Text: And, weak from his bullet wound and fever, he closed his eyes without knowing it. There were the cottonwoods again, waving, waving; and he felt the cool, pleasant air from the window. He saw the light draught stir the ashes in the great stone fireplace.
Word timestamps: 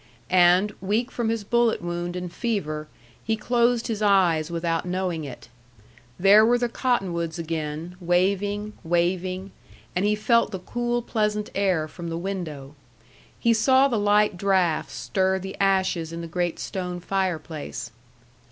And, 0.31 0.73
weak 0.81 1.11
from 1.11 1.29
his 1.29 1.43
bullet 1.43 1.79
wound 1.79 2.15
and 2.15 2.33
fever, 2.33 2.87
he 3.23 3.35
closed 3.35 3.85
his 3.85 4.01
eyes 4.01 4.49
without 4.49 4.83
knowing 4.83 5.25
it. 5.25 5.47
There 6.19 6.43
were 6.43 6.57
the 6.57 6.69
cottonwoods 6.69 7.37
again, 7.37 7.97
waving, 7.99 8.73
waving; 8.83 9.51
and 9.95 10.03
he 10.03 10.15
felt 10.15 10.49
the 10.49 10.57
cool, 10.57 11.03
pleasant 11.03 11.51
air 11.53 11.87
from 11.87 12.09
the 12.09 12.17
window. 12.17 12.73
He 13.39 13.53
saw 13.53 13.87
the 13.87 13.99
light 13.99 14.37
draught 14.37 14.89
stir 14.89 15.37
the 15.37 15.55
ashes 15.59 16.11
in 16.11 16.21
the 16.21 16.27
great 16.27 16.57
stone 16.57 16.99
fireplace. 16.99 17.91